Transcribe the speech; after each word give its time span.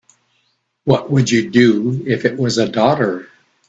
What 0.83 1.11
would 1.11 1.29
you 1.29 1.51
do 1.51 2.01
if 2.07 2.25
it 2.25 2.35
was 2.35 2.57
a 2.57 2.67
daughter? 2.67 3.29